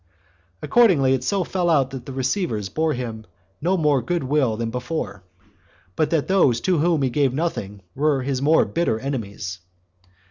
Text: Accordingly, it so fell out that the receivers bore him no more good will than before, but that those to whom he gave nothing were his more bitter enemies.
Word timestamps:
Accordingly, 0.63 1.13
it 1.13 1.23
so 1.23 1.43
fell 1.43 1.69
out 1.69 1.91
that 1.91 2.07
the 2.07 2.11
receivers 2.11 2.69
bore 2.69 2.93
him 2.93 3.23
no 3.61 3.77
more 3.77 4.01
good 4.01 4.23
will 4.23 4.57
than 4.57 4.71
before, 4.71 5.23
but 5.95 6.09
that 6.09 6.27
those 6.27 6.59
to 6.61 6.79
whom 6.79 7.03
he 7.03 7.11
gave 7.11 7.35
nothing 7.35 7.83
were 7.93 8.23
his 8.23 8.41
more 8.41 8.65
bitter 8.65 8.99
enemies. 8.99 9.59